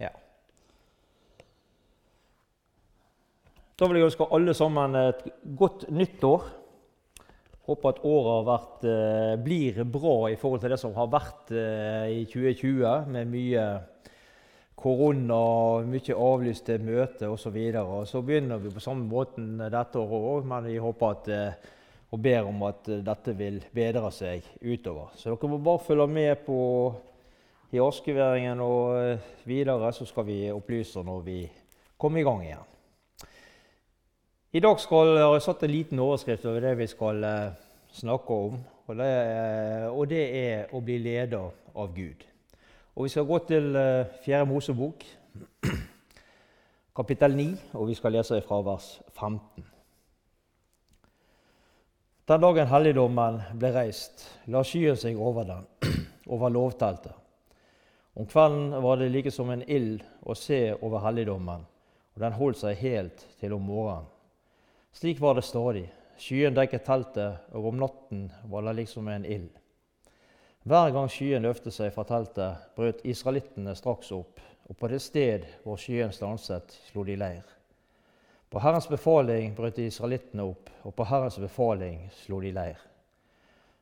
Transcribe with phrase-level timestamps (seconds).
[0.00, 0.10] Ja.
[3.80, 5.22] Da vil jeg ønske alle sammen et
[5.56, 6.48] godt nyttår.
[7.68, 12.10] Håper at året vært, eh, blir bra i forhold til det som har vært eh,
[12.18, 13.64] i 2020, med mye
[14.80, 15.40] korona,
[15.86, 17.56] mye avlyste møter osv.
[17.72, 21.76] Så, så begynner vi på samme måten dette året òg, men vi håper at, eh,
[22.10, 25.12] og ber om at dette vil bedre seg utover.
[25.14, 26.58] Så dere må bare følge med på
[27.70, 31.38] i askeværingen og eh, videre, så skal vi opplyse når vi
[31.98, 32.66] kommer i gang igjen.
[34.52, 37.52] I dag skal jeg satt en liten overskrift over det vi skal eh,
[37.94, 38.58] snakke om.
[38.90, 42.24] Og det, er, og det er å bli leder av Gud.
[42.96, 45.06] Og Vi skal gå til eh, Fjerde Mosebok,
[46.98, 47.46] kapittel 9,
[47.78, 49.62] og vi skal lese fra vers 15.
[52.30, 55.66] Den dagen helligdommen ble reist, la skyen seg over den,
[56.34, 57.14] over lovteltet.
[58.20, 61.62] Om kvelden var det like som en ild å se over helligdommen,
[62.12, 64.10] og den holdt seg helt til om morgenen.
[64.92, 65.86] Slik var det stadig.
[66.20, 69.54] Skyen dekket teltet, og om natten var det liksom en ild.
[70.68, 75.46] Hver gang skyen løftet seg fra teltet, brøt israelittene straks opp, og på det sted
[75.62, 77.46] hvor skyen stanset, slo de leir.
[78.52, 82.84] På Herrens befaling brøt israelittene opp, og på Herrens befaling slo de leir.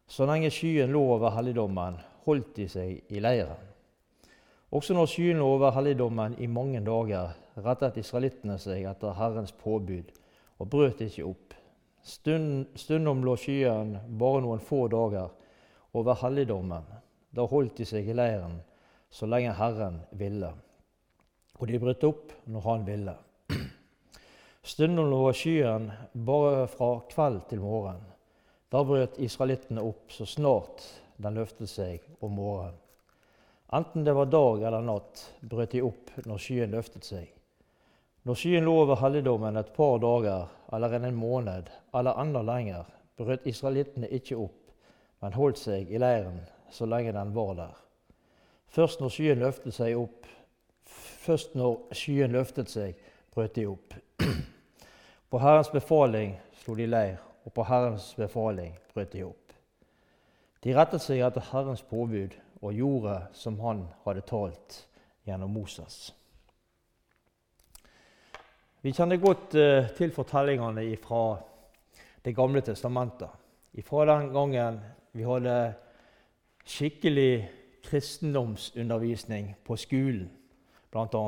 [0.06, 3.74] Så lenge skyen lå over helligdommen, holdt de seg i leiren.
[4.68, 10.10] Også når skyen over helligdommen i mange dager, rettet israelittene seg etter Herrens påbud
[10.60, 11.54] og brøt ikke opp.
[12.04, 15.30] Stund, stundom lå skyen bare noen få dager
[15.96, 16.84] over helligdommen.
[17.32, 18.58] Da holdt de seg i leiren
[19.08, 20.50] så lenge Herren ville.
[21.56, 23.14] Og de brøt opp når Han ville.
[24.74, 28.04] Stundom lå skyen bare fra kveld til morgen.
[28.68, 30.84] Da brøt israelittene opp så snart
[31.16, 32.76] den løftet seg om morgenen.
[33.72, 37.26] Enten det var dag eller natt, brøt de opp når skyen løftet seg.
[38.24, 43.46] Når skyen lå over helligdommen et par dager eller en måned eller enda lenger, brøt
[43.46, 44.72] israelittene ikke opp,
[45.20, 46.40] men holdt seg i leiren
[46.72, 47.76] så lenge den var der.
[48.68, 50.26] Først når skyen løftet seg opp,
[51.24, 52.96] først når skyen løftet seg,
[53.34, 53.96] brøt de opp.
[55.30, 59.52] På Herrens befaling slo de leir, og på Herrens befaling brøt de opp.
[60.64, 64.78] De rettet seg etter Herrens påbud og gjorde som han hadde talt
[65.26, 66.08] gjennom Moses.
[68.82, 71.38] Vi kjenner godt uh, til fortellingene fra
[72.24, 73.30] Det gamle testamentet.
[73.86, 74.80] Fra den gangen
[75.12, 75.74] vi hadde
[76.66, 77.48] skikkelig
[77.84, 80.28] kristendomsundervisning på skolen,
[80.90, 81.24] bl.a.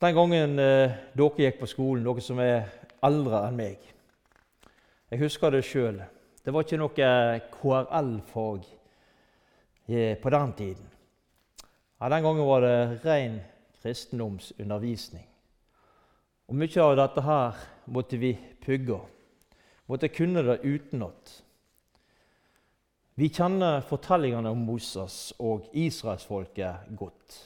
[0.00, 2.68] Den gangen uh, dere gikk på skolen, dere som er
[3.04, 3.80] eldre enn meg.
[5.10, 6.00] Jeg husker det sjøl.
[6.44, 6.94] Det var ikke noe
[7.54, 8.83] KRL-fag eh,
[9.86, 10.90] på den tiden.
[12.00, 13.40] Ja, den gangen var det ren
[13.82, 15.26] kristendomsundervisning.
[16.48, 17.60] Og Mye av dette her
[17.92, 18.34] måtte vi
[18.64, 18.98] pugge.
[19.88, 21.32] Måtte kunne det utenat.
[23.14, 27.36] Vi kjenner fortellingene om Moses og israelsfolket godt.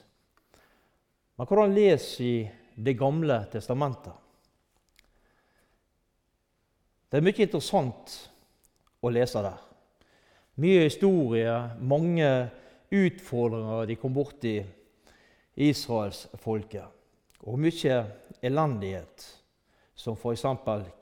[1.37, 4.15] Men hvordan leser vi Det gamle testamentet?
[7.10, 8.12] Det er mye interessant
[9.03, 9.68] å lese der.
[10.59, 12.29] Mye historie, mange
[12.91, 14.57] utfordringer de kom borti
[15.55, 16.87] israelsfolket.
[17.47, 17.99] Og mye
[18.43, 19.27] elendighet,
[19.95, 20.45] som f.eks.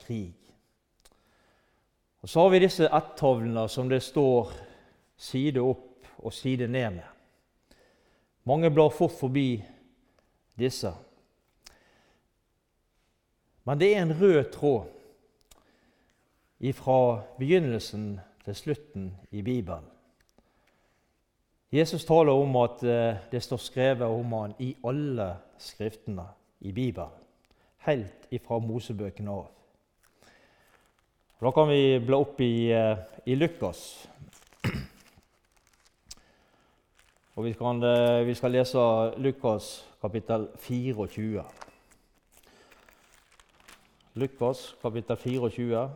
[0.05, 0.35] krig.
[2.21, 4.53] Og Så har vi disse ett-tavlene som det står
[5.17, 7.09] side opp og side ned med.
[8.43, 9.63] Mange blar fort forbi
[10.57, 10.93] disse.
[13.65, 14.93] Men det er en rød tråd
[16.73, 16.99] fra
[17.37, 19.83] begynnelsen til slutten i Bibelen.
[21.71, 26.23] Jesus taler om at eh, det står skrevet om han i alle skriftene
[26.63, 27.25] i Bibelen,
[27.83, 29.49] helt ifra Mosebøkene av.
[31.41, 34.07] Da kan vi bla opp i, eh, i Lukas.
[37.35, 38.79] Og vi, kan, eh, vi skal lese
[39.19, 41.43] Lukas kapittel 24.
[44.15, 45.89] Lukas kapittel 24,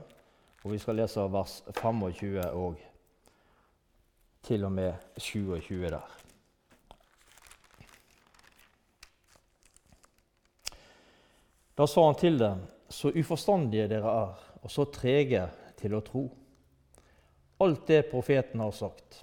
[0.62, 2.81] og vi skal lese vers 25 og
[4.46, 6.18] til og med 27 der.
[11.78, 15.48] Da sa han til dem, så uforstandige dere er, og så trege
[15.80, 16.28] til å tro.
[17.62, 19.22] Alt det profeten har sagt.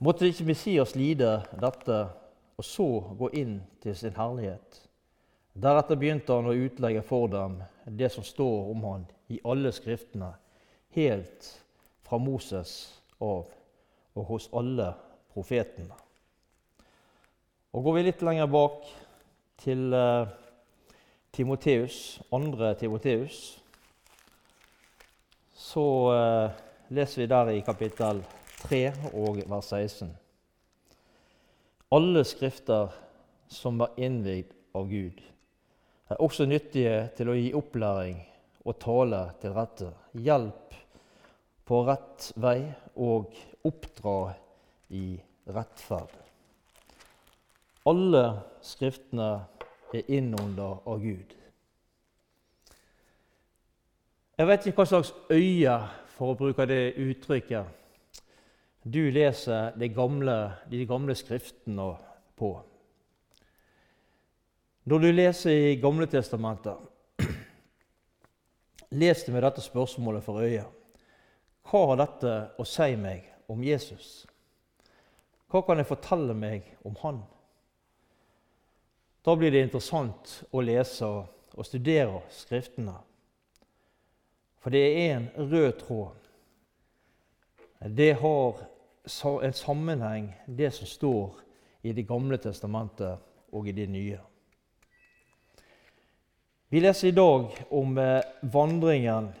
[0.00, 1.98] Måtte ikke Messias lide dette,
[2.56, 4.80] og så gå inn til sin herlighet?
[5.54, 10.32] Deretter begynte han å utlegge for dem det som står om han i alle skriftene,
[10.96, 11.48] helt
[12.02, 12.72] fra Moses
[13.22, 13.46] av
[14.18, 14.90] og hos alle
[15.30, 15.94] profetene.
[17.70, 18.88] Og Går vi litt lenger bak
[19.62, 20.26] til uh,
[21.30, 23.60] Timoteus, andre Timoteus,
[25.54, 28.24] så uh, leser vi der i kapittel
[28.64, 28.80] 3
[29.14, 30.10] og vers 16.
[31.94, 32.90] Alle skrifter
[33.50, 35.22] som var innvigd av Gud,
[36.10, 38.18] er også nyttige til å gi opplæring
[38.64, 40.76] og tale til rette, hjelp
[41.68, 42.58] på rett vei
[43.00, 43.32] og
[43.66, 44.32] oppdra
[44.96, 45.14] i
[45.50, 46.12] rettferd.
[47.88, 48.24] Alle
[48.64, 49.30] skriftene
[49.94, 51.36] er innunder av Gud.
[54.40, 55.76] Jeg vet ikke hva slags øye,
[56.16, 57.76] for å bruke det uttrykket,
[58.84, 60.36] du leser de gamle,
[60.72, 61.90] de gamle skriftene
[62.40, 62.50] på.
[64.88, 66.78] Når du leser i Gamle testamentet,
[68.90, 70.64] les det med dette spørsmålet for øye.
[71.70, 74.24] Hva har dette å si meg om Jesus?
[75.50, 77.20] Hva kan jeg fortelle meg om Han?
[79.24, 82.96] Da blir det interessant å lese og studere Skriftene.
[84.60, 86.16] For det er en rød tråd.
[87.96, 88.64] Det har
[89.42, 91.40] en sammenheng, det som står
[91.82, 93.18] i Det gamle testamentet
[93.52, 94.18] og i Det nye.
[96.72, 99.32] Vi leser i dag om eh, vandringen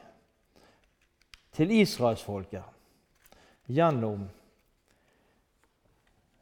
[1.54, 2.64] til israelsfolket
[3.70, 4.24] gjennom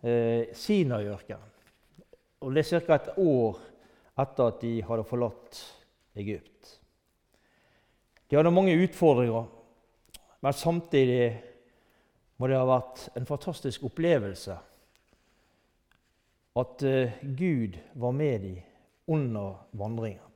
[0.00, 1.50] eh, Sinaiørkenen.
[2.40, 2.96] Og det er ca.
[2.96, 3.58] et år
[4.24, 5.58] etter at de hadde forlatt
[6.24, 6.70] Egypt.
[8.32, 9.44] De hadde mange utfordringer,
[10.40, 11.26] men samtidig
[12.40, 14.56] må det ha vært en fantastisk opplevelse
[16.58, 18.56] at uh, Gud var med dem
[19.12, 20.27] under vandringen.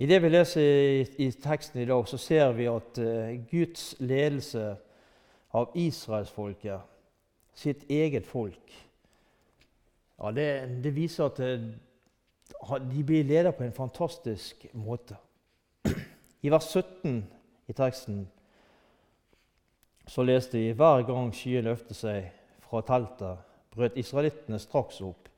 [0.00, 3.94] I det vi leser i, i, teksten i dag, så ser vi at uh, Guds
[4.00, 4.62] ledelse
[5.52, 6.86] av israelsfolket,
[7.54, 8.72] sitt eget folk,
[10.20, 10.46] ja, det,
[10.84, 11.62] det, viser at eh,
[12.92, 15.16] de blir ledet på en fantastisk måte.
[16.42, 17.22] I vers 17
[17.68, 18.26] i teksten
[20.08, 22.28] så leste vi hver gang skyen løftet seg
[22.64, 25.28] fra teltet, brøt israelittene straks opp.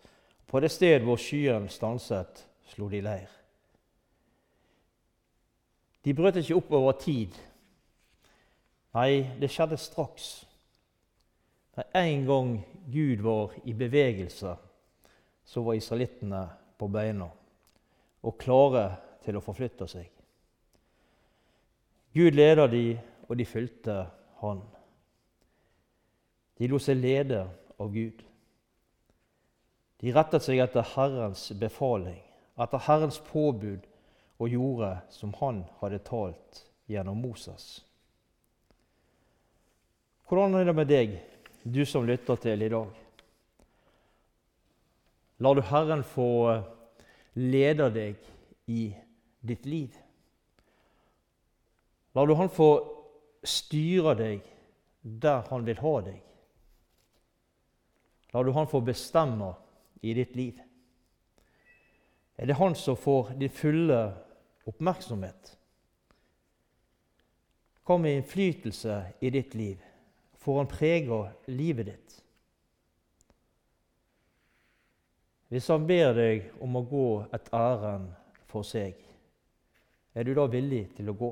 [0.47, 3.42] På det sted hvor skyen stanset, slo de leir.
[6.03, 7.37] De brøt ikke opp over tid.
[8.97, 10.33] Nei, det skjedde straks.
[11.77, 12.51] Med en gang
[12.93, 14.57] Gud var i bevegelse,
[15.45, 16.43] så var israelittene
[16.79, 17.31] på beina
[18.23, 18.85] og klare
[19.25, 20.11] til å forflytte seg.
[22.13, 23.95] Gud leda de, og de fulgte
[24.43, 24.61] Han.
[26.59, 27.45] De lot seg lede
[27.81, 28.21] av Gud.
[30.03, 32.21] De rettet seg etter Herrens befaling,
[32.61, 33.87] etter Herrens påbud,
[34.43, 37.85] og gjorde som Han hadde talt gjennom Moses.
[40.27, 41.15] Hvordan er det med deg,
[41.63, 42.89] du som lytter til i dag?
[45.43, 46.67] Lar du Herren få eh,
[47.39, 48.27] lede deg
[48.71, 48.89] i
[49.43, 49.95] ditt liv?
[52.15, 52.71] Lar du Han få
[53.47, 54.43] styre deg
[55.03, 56.19] der Han vil ha deg?
[58.35, 59.55] Lar du Han få bestemme
[60.03, 60.61] i ditt liv?
[62.37, 64.03] Er det Han som får din fulle
[64.69, 65.57] oppmerksomhet?
[67.83, 69.79] Kom i innflytelse i ditt liv?
[70.39, 72.19] Får Han prege livet ditt?
[75.53, 78.09] Hvis han ber deg om å gå et ærend
[78.49, 78.97] for seg,
[80.17, 81.29] er du da villig til å gå?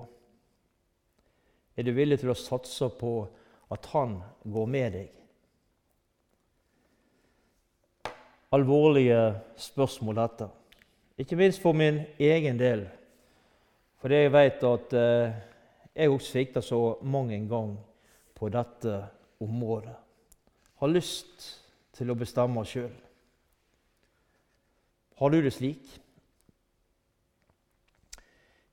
[1.73, 3.14] Er du villig til å satse på
[3.73, 5.09] at han går med deg?
[8.52, 9.23] Alvorlige
[9.57, 10.50] spørsmål, dette.
[11.16, 12.85] Ikke minst for min egen del.
[14.00, 15.38] Fordi jeg vet at eh,
[15.95, 17.76] jeg også svikter så mange ganger
[18.35, 18.95] på dette
[19.40, 19.97] området.
[20.80, 21.49] Har lyst
[21.92, 22.92] til å bestemme sjøl.
[25.21, 25.99] Har du det slik?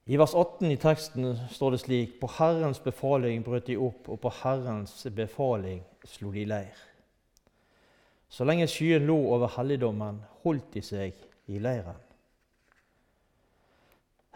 [0.07, 4.22] I vers 18 i teksten står det slik.: På Herrens befaling brøt de opp, og
[4.24, 6.84] på Herrens befaling slo de leir.
[8.29, 11.19] Så lenge skyen lå over helligdommen, holdt de seg
[11.51, 12.07] i leiren.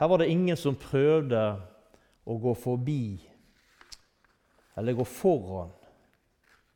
[0.02, 1.40] Her var det ingen som prøvde
[2.26, 3.22] å gå forbi
[4.74, 5.70] eller gå foran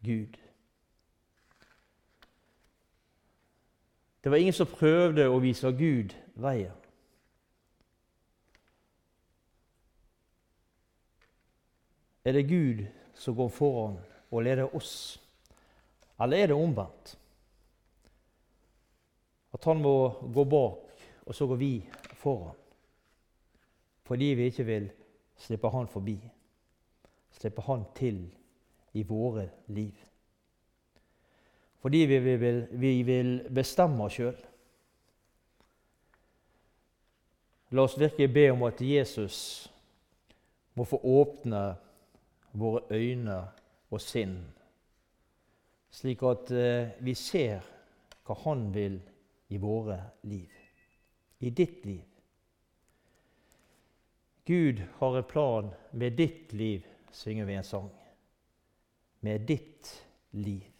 [0.05, 0.35] Gud.
[4.21, 6.75] Det var ingen som prøvde å vise Gud veien.
[12.29, 12.83] Er det Gud
[13.17, 13.95] som går foran
[14.29, 15.17] og leder oss,
[16.21, 17.15] eller er det omvendt?
[19.49, 19.95] At han må
[20.29, 21.71] gå bak, og så går vi
[22.21, 22.61] foran.
[24.05, 24.89] Fordi vi ikke vil
[25.37, 26.19] slippe han forbi,
[27.31, 28.25] slippe han til
[28.93, 29.93] i våre liv.
[31.85, 34.37] fordi vi vil, vi vil bestemme oss sjøl.
[37.69, 39.37] La oss virkelig be om at Jesus
[40.73, 41.61] må få åpne
[42.57, 43.37] våre øyne
[43.91, 44.39] og sinn,
[45.91, 47.61] slik at eh, vi ser
[48.25, 48.97] hva Han vil
[49.53, 50.49] i våre liv,
[51.39, 52.14] i ditt liv.
[54.45, 57.89] Gud har en plan med ditt liv, synger vi en sang.
[59.19, 59.89] Med ditt
[60.31, 60.71] liv.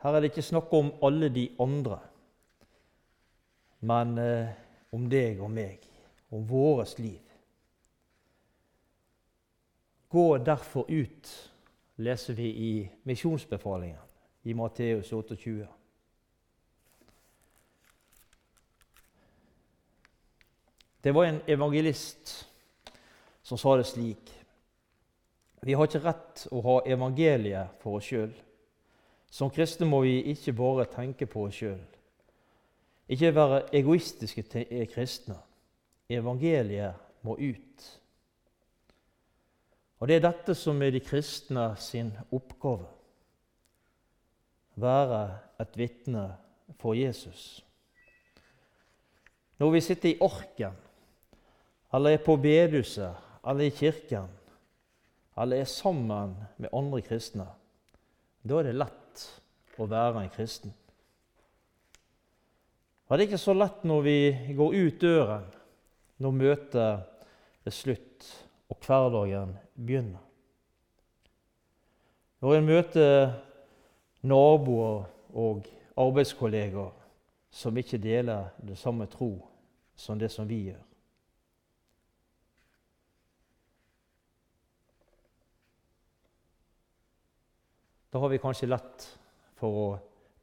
[0.00, 1.98] Her er det ikke snakk om alle de andre,
[3.80, 4.52] men eh,
[4.92, 5.82] om deg og meg,
[6.30, 7.20] om vårt liv.
[10.10, 11.34] Gå derfor ut,
[11.96, 12.72] leser vi i
[13.04, 14.00] misjonsbefalingen
[14.42, 15.66] i Matteus 28.
[21.02, 22.48] Det var en evangelist
[23.42, 24.32] som sa det slik
[25.60, 28.32] Vi har ikke rett å ha evangeliet for oss sjøl.
[29.30, 31.80] Som kristne må vi ikke bare tenke på oss sjøl.
[33.10, 35.36] Ikke være egoistiske til kristne.
[36.08, 37.88] Evangeliet må ut.
[40.00, 42.88] Og Det er dette som er de kristne sin oppgave.
[44.80, 45.24] Være
[45.60, 46.24] et vitne
[46.80, 47.60] for Jesus.
[49.60, 50.72] Når vi sitter i orken,
[51.92, 54.28] eller er på bedehuset, er i kirken,
[55.36, 57.46] Alle er sammen med andre kristne,
[58.42, 59.22] da er det lett
[59.80, 60.72] å være en kristen.
[63.08, 64.18] Og Det er ikke så lett når vi
[64.56, 65.46] går ut døren,
[66.18, 68.26] når møtet er slutt
[68.70, 70.20] og hverdagen begynner.
[72.40, 73.32] Når en møter
[74.22, 75.66] naboer og
[75.96, 76.92] arbeidskollegaer
[77.50, 79.32] som ikke deler det samme tro
[79.96, 80.89] som det som vi gjør.
[88.12, 89.06] Da har vi kanskje lett
[89.58, 89.86] for å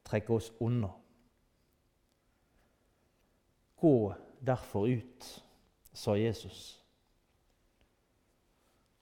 [0.08, 0.88] trekke oss unna.
[3.78, 5.26] Gå derfor ut,
[5.92, 6.78] sa Jesus.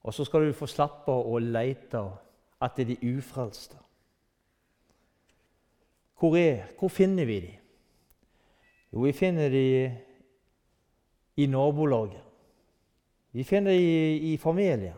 [0.03, 2.03] Og så skal du få slippe å lete
[2.63, 3.79] etter de ufrelste.
[6.17, 7.55] Hvor, er, hvor finner vi de?
[8.93, 9.67] Jo, vi finner de
[11.37, 12.23] i nabolaget.
[13.37, 14.97] Vi finner de i, i familien.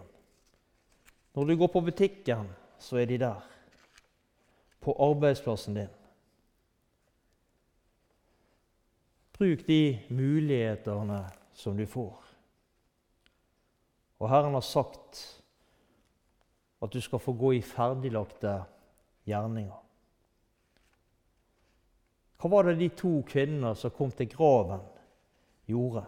[1.34, 2.46] Når du går på butikken,
[2.78, 3.57] så er de der
[4.80, 5.94] på arbeidsplassen din.
[9.38, 11.20] Bruk de mulighetene
[11.54, 12.16] som du får.
[14.18, 15.20] Og Herren har sagt
[16.82, 18.54] at du skal få gå i ferdiglagte
[19.26, 19.84] gjerninger.
[22.38, 24.82] Hva var det de to kvinnene som kom til graven,
[25.66, 26.04] gjorde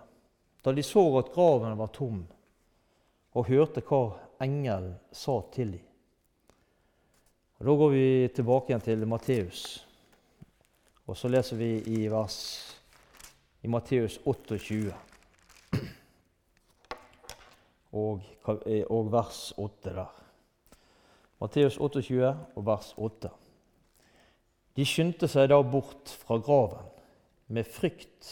[0.64, 2.20] da de så at graven var tom,
[3.32, 4.02] og hørte hva
[4.44, 5.89] engelen sa til dem?
[7.60, 9.86] Og Da går vi tilbake igjen til Matteus,
[11.04, 12.36] og så leser vi i, vers,
[13.60, 14.94] i Matteus 28
[18.00, 18.22] og,
[18.88, 20.22] og vers 8 der.
[21.40, 23.28] Matteus 28 og vers 8.
[24.76, 26.88] De skyndte seg da bort fra graven
[27.52, 28.30] med frykt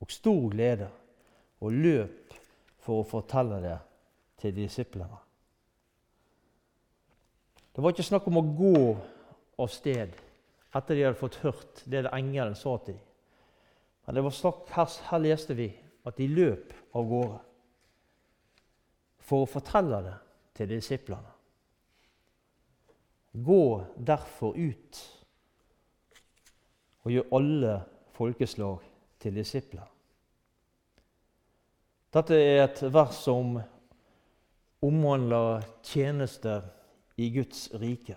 [0.00, 0.88] og stor glede
[1.60, 2.38] og løp
[2.80, 3.76] for å fortelle det
[4.40, 5.20] til disiplene.
[7.72, 8.76] Det var ikke snakk om å gå
[9.62, 10.12] av sted
[10.72, 13.08] etter de hadde fått hørt det engelen sa til dem.
[14.04, 15.68] Men det var snakk, her, her leste vi
[16.04, 17.38] at de løp av gårde
[19.22, 20.16] for å fortelle det
[20.58, 21.30] til disiplene.
[23.32, 23.62] Gå
[23.96, 24.98] derfor ut
[27.02, 27.76] og gjør alle
[28.12, 28.82] folkeslag
[29.22, 29.86] til disipler.
[32.12, 33.56] Dette er et vers som
[34.84, 36.58] omhandler tjeneste
[37.16, 38.16] i Guds rike.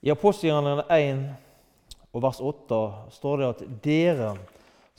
[0.00, 1.22] I Apostelgjerningen 1
[2.12, 2.80] og vers 8
[3.14, 4.34] står det at dere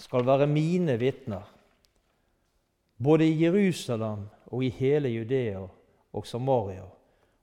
[0.01, 1.43] skal være mine vitner,
[2.97, 5.62] både i Jerusalem og i hele Judea
[6.13, 6.88] og Samaria,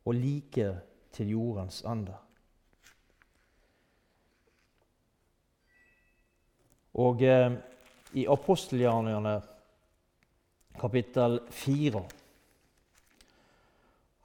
[0.05, 0.69] og like
[1.13, 2.15] til jordens ende.
[6.95, 7.53] Og eh,
[8.13, 9.39] i apostelgjerningene
[10.81, 12.03] kapittel 4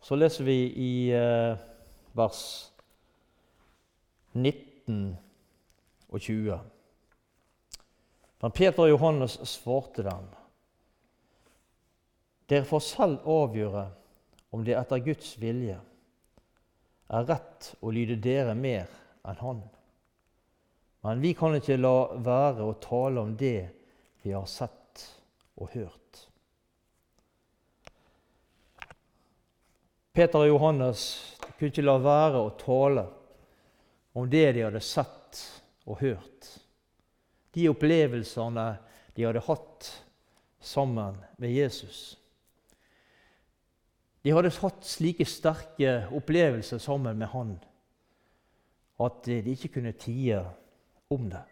[0.08, 1.58] så leser vi i eh,
[2.16, 2.42] vers
[4.32, 5.18] 19
[6.08, 6.60] og 20.
[8.40, 10.30] Men Peter og Johannes svarte dem.
[12.48, 13.84] Dere får selv avgjøre
[14.56, 15.76] om det etter Guds vilje
[17.12, 18.88] er rett å lyde dere mer
[19.28, 19.62] enn Han.
[21.04, 23.60] Men vi kan ikke la være å tale om det
[24.24, 25.04] vi har sett
[25.60, 26.24] og hørt.
[30.18, 31.02] Peter og Johannes
[31.60, 33.04] kunne ikke la være å tale
[34.18, 35.42] om det de hadde sett
[35.86, 36.48] og hørt.
[37.54, 38.64] De opplevelsene
[39.14, 39.92] de hadde hatt
[40.58, 42.16] sammen med Jesus.
[44.26, 47.54] De hadde hatt slike sterke opplevelser sammen med han
[49.06, 50.42] at de ikke kunne tie
[51.14, 51.46] om det.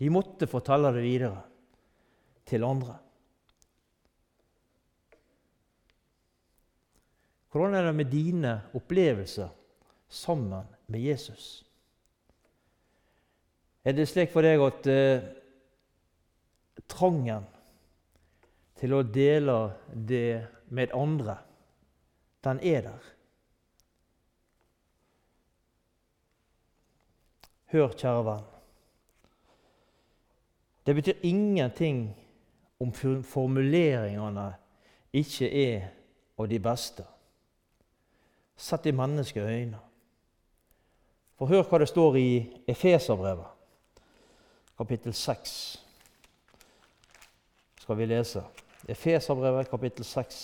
[0.00, 1.44] De måtte fortelle det videre
[2.48, 2.96] til andre.
[7.52, 9.48] Hvordan er det med dine opplevelser
[10.08, 11.64] sammen med Jesus?
[13.84, 15.24] Er det slik for deg at eh,
[16.88, 17.44] trangen
[18.80, 19.58] til å dele
[19.92, 21.36] det med andre,
[22.46, 23.12] den er der?
[27.72, 28.50] Hør, kjære venn.
[30.86, 32.04] Det betyr ingenting
[32.80, 34.52] om formuleringene
[35.12, 35.90] ikke er
[36.40, 37.11] av de beste.
[38.62, 39.78] Sett i menneskeøyne.
[41.34, 42.28] For hør hva det står i
[42.70, 43.48] Efeserbrevet,
[44.78, 45.54] kapittel 6.
[47.82, 48.44] Skal vi lese.
[48.86, 50.38] Efeserbrevet, kapittel 6,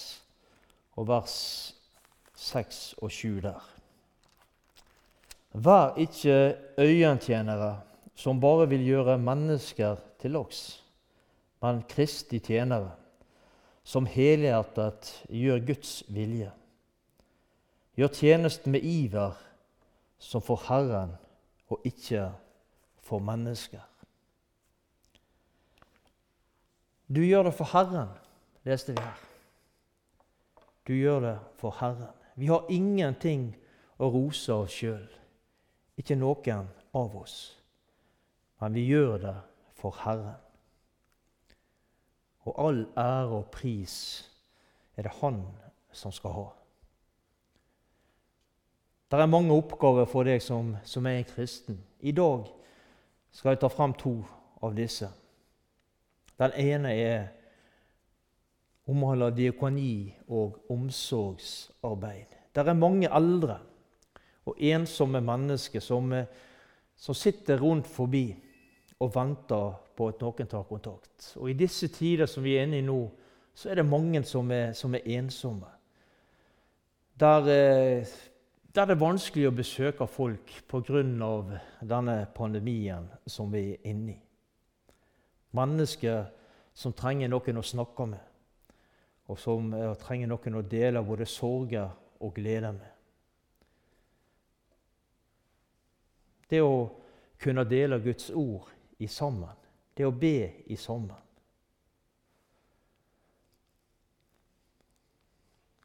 [0.99, 1.37] og vers
[2.35, 3.63] 6 og 7 der.
[5.55, 7.77] Vær ikke øyentjenere
[8.19, 10.83] som bare vil gjøre mennesker til oss,
[11.63, 12.97] men Kristi tjenere,
[13.87, 16.51] som helhjertet gjør Guds vilje.
[17.99, 19.35] Gjør tjenesten med iver
[20.23, 21.17] som for Herren
[21.67, 22.29] og ikke
[23.03, 23.83] for mennesker.
[27.09, 28.13] Du gjør det for Herren,
[28.65, 29.25] leste vi her.
[30.87, 32.15] Du gjør det for Herren.
[32.37, 33.49] Vi har ingenting
[33.99, 35.09] å rose oss sjøl.
[35.99, 37.59] Ikke noen av oss,
[38.61, 39.35] men vi gjør det
[39.81, 40.39] for Herren.
[42.47, 43.97] Og all ære og pris
[44.97, 45.43] er det Han
[45.93, 46.47] som skal ha.
[49.11, 51.79] Det er mange oppgaver for deg som, som er en kristen.
[52.01, 52.45] I dag
[53.33, 54.19] skal jeg ta fram to
[54.61, 55.09] av disse.
[56.39, 57.23] Den ene er
[58.89, 62.37] omhandler diakoni og omsorgsarbeid.
[62.55, 63.59] Det er mange eldre
[64.49, 66.27] og ensomme mennesker som, eh,
[66.97, 68.27] som sitter rundt forbi
[69.01, 71.35] og venter på at noen tar kontakt.
[71.37, 73.11] Og I disse tider som vi er inne i nå,
[73.55, 75.69] så er det mange som er, som er ensomme.
[77.19, 78.07] Der, eh,
[78.75, 81.03] der det er vanskelig å besøke folk pga.
[81.81, 84.21] denne pandemien som vi er inne i.
[85.51, 86.27] Mennesker
[86.75, 88.21] som trenger noen å snakke med,
[89.27, 92.93] og som eh, trenger noen å dele både sorger og gleder med.
[96.51, 96.91] Det å
[97.39, 99.57] kunne dele Guds ord i sammen.
[99.97, 101.17] Det å be i sammen.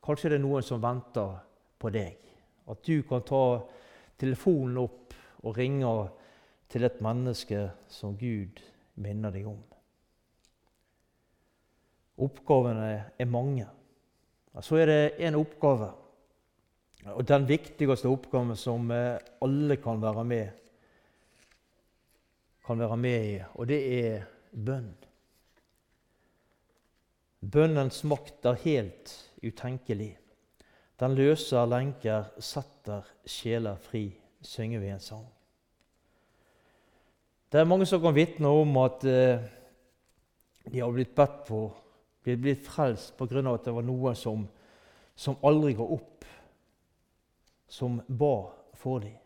[0.04, 1.40] Kanskje det er noen som venter
[1.80, 2.33] på deg.
[2.70, 3.44] At du kan ta
[4.20, 5.92] telefonen opp og ringe
[6.72, 8.62] til et menneske som Gud
[9.04, 9.60] minner deg om.
[12.24, 13.68] Oppgavene er mange.
[14.62, 15.90] Så er det en oppgave
[17.12, 20.60] og den viktigste oppgaven som eh, alle kan være med,
[22.64, 24.94] kan være med i, og det er bønn.
[27.44, 29.12] Bønnens makt er helt
[29.44, 30.14] utenkelig.
[31.04, 34.06] Den løser lenker, setter sjeler fri,
[34.40, 35.26] synger vi en sang.
[37.52, 39.44] Det er mange som kan vitne om at eh,
[40.72, 41.66] de har blitt bedt på,
[42.24, 43.44] blitt frelst pga.
[43.52, 44.48] at det var noe som,
[45.16, 46.26] som aldri går opp
[47.68, 49.20] som ba for dem.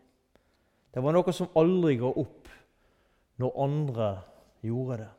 [0.90, 2.48] Det var noe som aldri ga opp
[3.38, 4.10] når andre
[4.66, 5.10] gjorde det.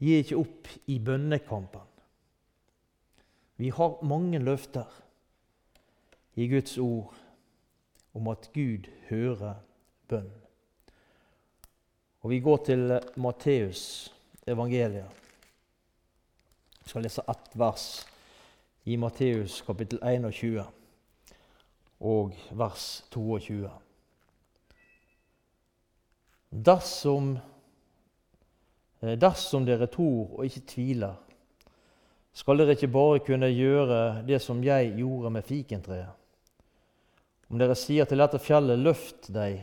[0.00, 1.89] Gi ikke opp i bønnekampen.
[3.60, 4.86] Vi har mange løfter
[6.34, 7.14] i Guds ord
[8.14, 9.58] om at Gud hører
[10.08, 10.30] bønn.
[12.20, 13.82] Og Vi går til Matteus
[14.48, 15.12] evangeliet.
[16.80, 17.86] Jeg skal lese ett vers
[18.84, 20.64] i Matteus kapittel 21
[22.00, 23.70] og vers 22.
[26.50, 27.34] Dersom,
[29.02, 31.20] eh, dersom dere tror og ikke tviler,
[32.40, 36.16] skal dere ikke bare kunne gjøre det som jeg gjorde med fikentreet.
[37.50, 39.58] Om dere sier til dette fjellet, løft deg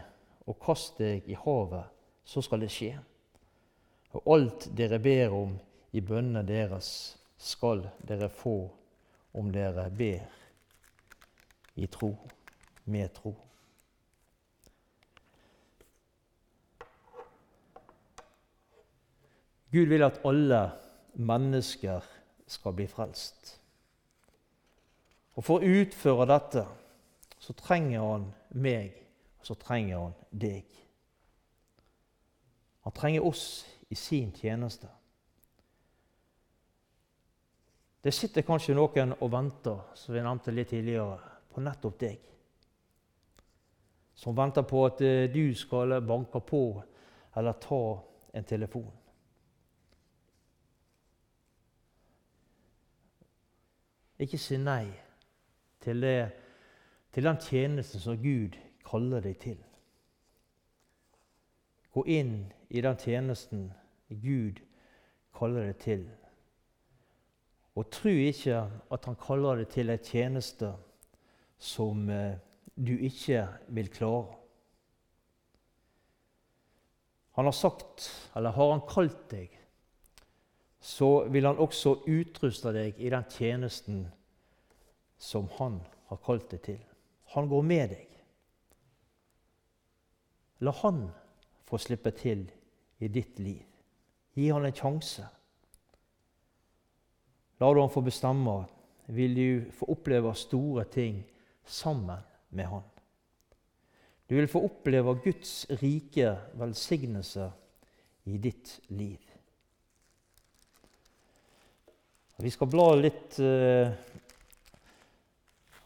[0.46, 1.88] og kast deg i havet,
[2.28, 2.92] så skal det skje.
[4.14, 5.56] Og alt dere ber om
[5.96, 6.90] i bønnene deres,
[7.38, 8.60] skal dere få
[9.38, 10.28] om dere ber
[11.78, 12.12] i tro,
[12.86, 13.34] med tro.
[19.72, 20.62] Gud vil at alle
[21.14, 22.06] mennesker
[22.48, 23.54] skal bli frelst.
[25.38, 26.66] Og for å utføre dette
[27.40, 28.96] så trenger han meg,
[29.38, 30.66] og så trenger han deg.
[32.88, 34.88] Han trenger oss i sin tjeneste.
[38.02, 41.18] Det sitter kanskje noen og venter, som vi nevnte litt tidligere,
[41.52, 42.22] på nettopp deg.
[44.18, 46.62] Som venter på at eh, du skal banke på
[47.38, 47.82] eller ta
[48.34, 48.90] en telefon.
[54.20, 54.88] Ikke si nei
[55.84, 56.32] til, det,
[57.14, 59.60] til den tjenesten som Gud kaller deg til.
[61.94, 63.68] Gå inn i den tjenesten
[64.10, 64.62] Gud
[65.38, 66.08] kaller deg til.
[67.78, 70.72] Og tro ikke at han kaller deg til en tjeneste
[71.62, 72.38] som eh,
[72.74, 74.34] du ikke vil klare.
[77.38, 79.54] Han har sagt, eller har han kalt deg,
[80.80, 84.04] så vil han også utruste deg i den tjenesten
[85.18, 86.84] som han har kalt deg til.
[87.34, 88.06] Han går med deg.
[90.66, 91.08] La han
[91.68, 92.46] få slippe til
[93.04, 93.66] i ditt liv.
[94.38, 95.26] Gi han en sjanse.
[97.58, 98.60] La du han få bestemme,
[99.08, 101.24] vil du få oppleve store ting
[101.66, 102.86] sammen med han.
[104.28, 107.48] Du vil få oppleve Guds rike velsignelse
[108.28, 109.22] i ditt liv.
[112.38, 113.90] Vi skal bla litt uh,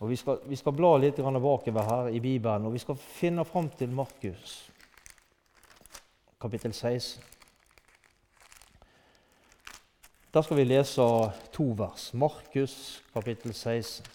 [0.01, 3.45] og Vi skal, vi skal bla litt bakover her i Bibelen, og vi skal finne
[3.45, 4.71] fram til Markus,
[6.41, 7.21] kapittel 16.
[10.33, 11.05] Der skal vi lese
[11.53, 12.13] to vers.
[12.13, 14.05] Markus, kapittel 16.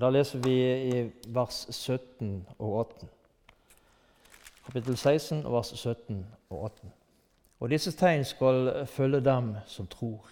[0.00, 0.56] Da leser vi
[0.88, 3.08] i vers 17 og 18.
[4.66, 6.92] Kapittel 16, vers 17 og 18.
[7.60, 10.28] Og disse tegn skal følge dem som tror.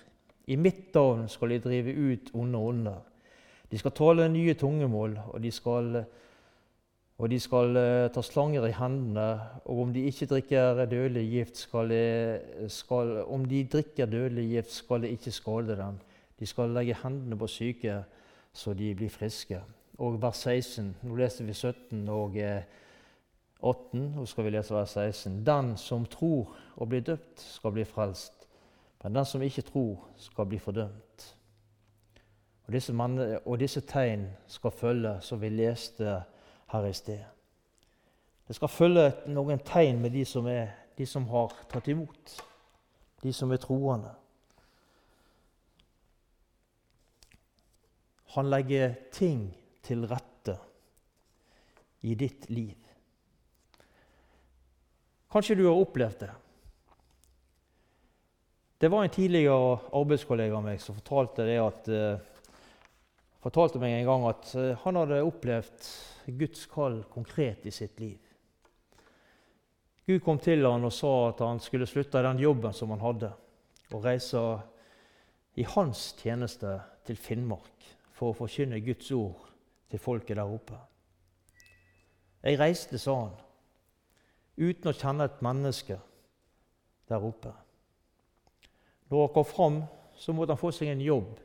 [0.47, 3.01] I mitt navn skal de drive ut onde ånder.
[3.71, 6.05] De skal tale nye tungemål, og de skal,
[7.19, 9.29] og de skal eh, ta slanger i hendene.
[9.65, 14.77] Og om de ikke drikker dødelig gift, skal, de, skal om de drikker dødelig gift,
[14.83, 15.97] skal det ikke skade dem.
[16.41, 18.03] De skal legge hendene på syke
[18.55, 19.59] så de blir friske.
[19.99, 22.63] Og vers 16, nå leser vi 17 og eh,
[23.65, 25.39] 8, og skal vi lese vers 16.
[25.47, 28.45] Den som tror og blir døpt, skal bli frelst,
[29.03, 31.29] men den som ikke tror, skal bli fordømt.
[32.67, 36.19] Og disse, manne, og disse tegn skal følge, som vi leste
[36.73, 37.25] her i sted.
[38.49, 42.37] Det skal følge noen tegn med de som, er, de som har tatt imot,
[43.23, 44.13] de som er troende.
[48.37, 49.47] Han legger ting
[49.85, 50.59] til rette
[52.05, 52.84] i ditt liv.
[55.35, 56.31] Kanskje du har opplevd det.
[58.79, 62.53] Det var en tidligere arbeidskollega av meg som fortalte, at, uh,
[63.43, 65.89] fortalte meg en gang at uh, han hadde opplevd
[66.39, 68.21] Guds kall konkret i sitt liv.
[70.07, 73.03] Gud kom til han og sa at han skulle slutte i den jobben som han
[73.03, 73.33] hadde,
[73.91, 74.43] og reise
[75.59, 76.77] i hans tjeneste
[77.09, 79.51] til Finnmark for å forkynne Guds ord
[79.91, 80.79] til folket der oppe.
[82.45, 83.35] Jeg reiste, sa han,
[84.57, 85.99] uten å kjenne et menneske
[87.11, 87.53] der oppe.
[89.11, 89.79] Når han kom fram,
[90.17, 91.39] så måtte han få seg en jobb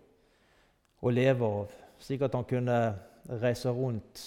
[1.01, 2.77] å leve av, slik at han kunne
[3.41, 4.21] reise rundt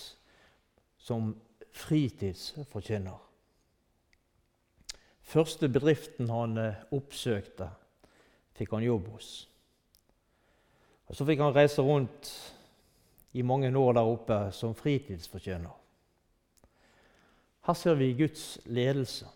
[1.03, 1.33] som
[1.73, 3.21] fritidsforkynner.
[5.33, 7.71] Første bedriften han eh, oppsøkte,
[8.59, 9.31] fikk han jobb hos.
[11.09, 12.33] Og Så fikk han reise rundt
[13.33, 15.82] i mange år der oppe som fritidsforkynner.
[17.67, 19.27] Her ser vi Guds ledelse.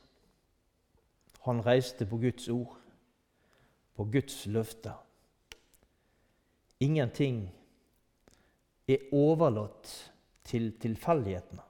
[1.46, 2.76] Han reiste på Guds ord
[3.96, 4.94] på Guds løfter.
[6.80, 7.46] Ingenting
[8.88, 9.92] er overlatt
[10.44, 11.62] til tilfeldighetene.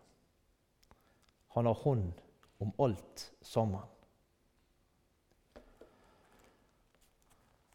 [1.55, 2.09] Han har hånd
[2.61, 3.85] om alt sammen.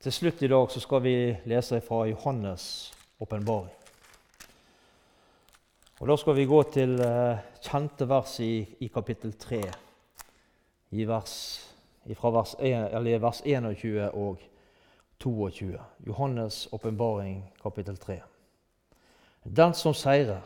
[0.02, 1.16] Til slutt i dag skal vi
[1.46, 2.92] lese fra Johannes'
[3.22, 3.81] åpenbaring.
[6.02, 9.60] Og Da skal vi gå til uh, kjente vers i, i kapittel 3,
[10.98, 11.36] i vers
[12.18, 14.42] fra vers, 1, vers 21 og
[15.22, 15.78] 22.
[16.08, 18.18] Johannes' åpenbaring, kapittel 3.
[19.46, 20.42] Den som seirer,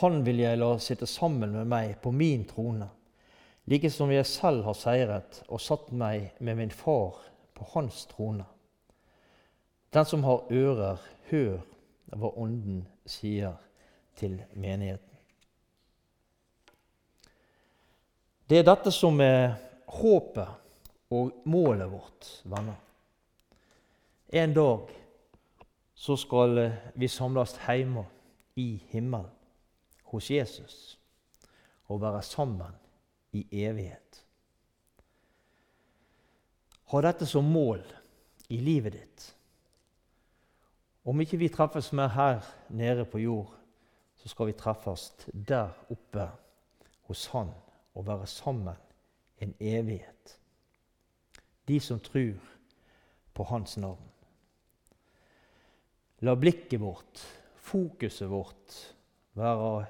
[0.00, 2.88] han vil jeg la sitte sammen med meg på min trone,
[3.68, 7.20] like som jeg selv har seiret og satt meg med min far
[7.52, 8.48] på hans trone.
[9.92, 10.96] Den som har ører,
[11.28, 11.58] hør
[12.16, 13.60] hva Ånden sier
[14.20, 15.16] til menigheten.
[18.50, 19.54] Det er dette som er
[20.00, 22.78] håpet og målet vårt, venner.
[24.30, 24.90] En dag
[25.94, 26.58] så skal
[26.94, 28.04] vi samles hjemme
[28.58, 29.30] i himmelen
[30.10, 30.76] hos Jesus
[31.90, 32.74] og være sammen
[33.32, 34.24] i evighet.
[36.90, 37.82] Ha dette som mål
[38.50, 39.26] i livet ditt.
[41.06, 43.59] Om ikke vi treffes mer her nede på jord,
[44.20, 46.28] så skal vi treffes der oppe
[47.08, 47.52] hos Han
[47.94, 48.76] og være sammen
[49.40, 50.36] en evighet.
[51.68, 52.36] De som tror
[53.34, 54.06] på Hans navn.
[56.20, 57.22] La blikket vårt,
[57.56, 58.74] fokuset vårt,
[59.34, 59.86] være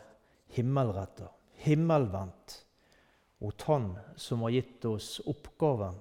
[0.55, 1.27] himmelretta,
[1.65, 2.61] himmelvendt
[3.43, 5.99] mot Han som har gitt oss oppgaven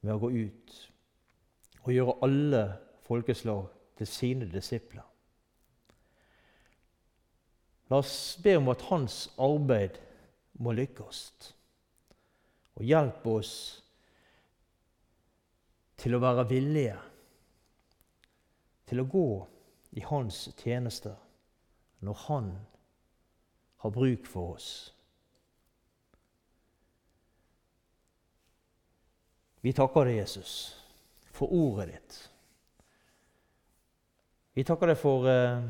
[0.00, 0.76] med å gå ut
[1.84, 2.64] og gjøre alle
[3.06, 3.68] folkeslag
[4.00, 5.09] til sine disipler.
[7.90, 9.98] La oss be om at hans arbeid
[10.62, 11.22] må lykkes,
[12.78, 13.54] og hjelpe oss
[16.00, 16.98] til å være villige
[18.90, 19.26] til å gå
[19.98, 21.12] i hans tjeneste
[22.06, 22.48] når han
[23.82, 24.70] har bruk for oss.
[29.60, 30.54] Vi takker deg, Jesus,
[31.36, 32.16] for ordet ditt.
[34.56, 35.60] Vi takker deg for eh,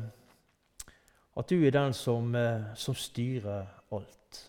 [1.39, 4.39] at du er den som, eh, som, styrer alt.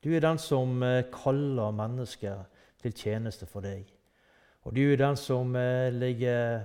[0.00, 2.44] Du er den som eh, kaller mennesker
[2.80, 3.88] til tjeneste for deg.
[4.64, 6.62] Og du er den som eh, ligger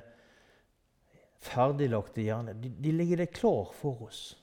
[1.41, 2.61] ferdiglagt i hjernen.
[2.61, 4.35] De, de ligger deg klar for oss.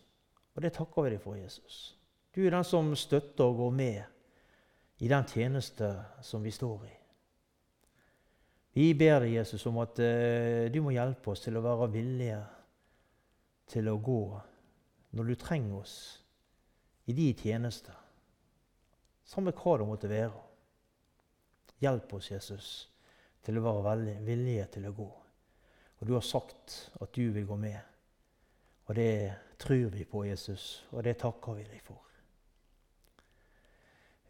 [0.57, 1.95] Og det takker vi deg for, Jesus.
[2.35, 4.03] Du er den som støtter og går med
[5.03, 6.92] i den tjeneste som vi står i.
[8.73, 9.99] Vi ber deg, Jesus, om at
[10.73, 12.38] du må hjelpe oss til å være villige
[13.68, 14.23] til å gå
[15.12, 15.96] når du trenger oss
[17.05, 17.96] i de tjenester.
[19.25, 20.40] Samme hva det måtte være.
[21.83, 22.68] Hjelp oss, Jesus,
[23.42, 25.09] til å være villige til å gå.
[26.01, 27.79] Og du har sagt at du vil gå med.
[28.90, 32.01] Og det tror vi på, Jesus, og det takker vi deg for.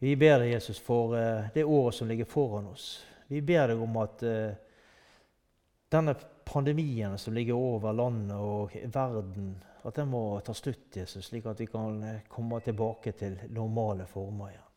[0.03, 3.05] Vi ber deg, Jesus, for uh, det året som ligger foran oss.
[3.31, 4.53] Vi ber deg om at uh,
[5.93, 6.15] denne
[6.45, 11.61] pandemien som ligger over landet og verden, at den må ta slutt, Jesus, slik at
[11.61, 14.69] vi kan uh, komme tilbake til normale former igjen.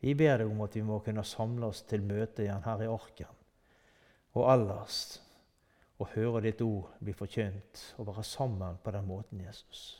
[0.00, 2.88] Vi ber deg om at vi må kunne samle oss til møte igjen her i
[2.88, 3.36] Arken
[4.38, 5.18] og ellers
[6.00, 9.98] og høre ditt ord bli forkynt og være sammen på den måten, Jesus.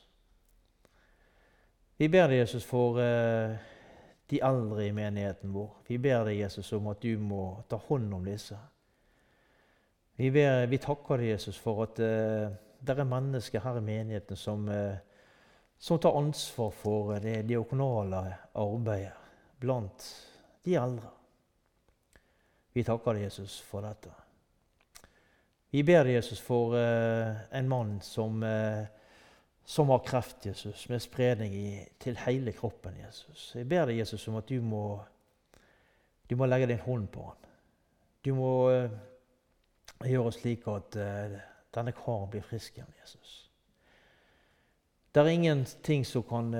[2.00, 3.58] Vi ber deg, Jesus, for uh,
[4.30, 5.82] de eldre i menigheten vår.
[5.88, 8.56] Vi ber deg, Jesus, om at du må ta hånd om disse.
[10.16, 12.48] Vi, ber, vi takker deg, Jesus, for at uh,
[12.80, 14.96] det er mennesker her i menigheten som, uh,
[15.78, 18.22] som tar ansvar for det diakonale
[18.54, 19.12] arbeidet
[19.60, 20.06] blant
[20.64, 21.10] de eldre.
[22.72, 24.12] Vi takker deg, Jesus, for dette.
[25.70, 28.40] Vi ber deg, Jesus, for uh, en mann som,
[29.64, 31.68] som, har kreft, Jesus, med spredning i,
[32.00, 32.96] til hele kroppen.
[33.04, 33.50] Jesus.
[33.58, 34.84] Jeg ber deg, Jesus, om at du må,
[36.30, 37.46] du må legge din hånd på han.
[38.24, 38.52] Du må
[40.04, 40.96] gjøre slik at
[41.74, 43.50] denne karen blir frisk igjen, Jesus.
[45.14, 46.54] Det er ingenting som kan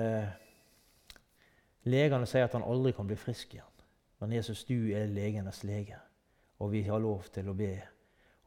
[1.89, 3.85] Legene sier at han aldri kan bli frisk igjen.
[4.21, 5.97] Men Jesus, du er legenes lege,
[6.61, 7.73] og vi har lov til å be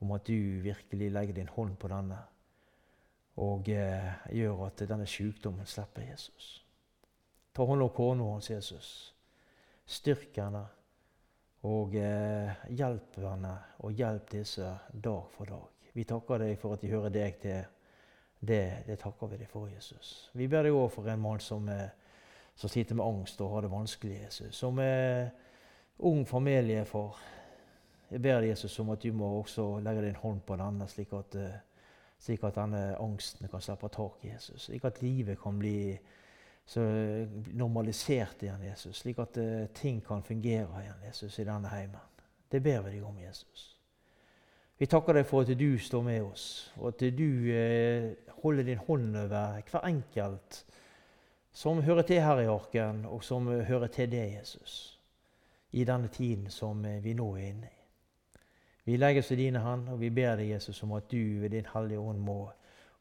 [0.05, 2.21] om at du virkelig legger din hånd på denne
[3.43, 6.61] og eh, gjør at denne sykdommen slipper Jesus.
[7.55, 8.89] Ta hånd om kona hans, Jesus.
[9.87, 10.63] Styrk henne
[11.67, 15.74] og eh, hjelp henne, og hjelp disse dag for dag.
[15.95, 17.67] Vi takker deg for at de hører deg til.
[18.45, 20.31] Det, det takker vi deg for, Jesus.
[20.35, 21.87] Vi ber deg òg for en mann som, eh,
[22.55, 24.57] som, sliter med angst og har det vanskelig, Jesus.
[24.59, 25.31] Som er
[25.99, 27.23] ung familiefar
[28.11, 31.15] jeg ber deg, Jesus, om at du må også legge din hånd på denne, slik
[31.17, 31.55] at, eh,
[32.21, 34.69] slik at denne angsten kan slippe tak i Jesus.
[34.69, 35.99] Slik at livet kan bli
[37.57, 39.03] normalisert igjen, Jesus.
[39.03, 39.39] Slik at
[39.75, 42.13] ting kan fungere igjen, Jesus, i denne heimen.
[42.53, 43.74] Det ber vi deg om, Jesus.
[44.79, 46.47] Vi takker deg for at du står med oss,
[46.81, 48.11] og at du uh,
[48.43, 50.65] holder din hånd over hver enkelt
[51.55, 54.99] som hører til her i arken, og som hører til deg, Jesus,
[55.71, 57.81] i denne tiden som vi nå er inne i.
[58.85, 61.55] Vi legger oss i dine hand, og vi ber deg, Jesus, om at du ved
[61.55, 62.39] din Hellige Ånd må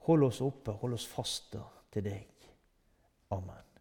[0.07, 1.59] holde oss oppe, holde oss faste
[1.91, 2.49] til deg.
[3.33, 3.72] Amen.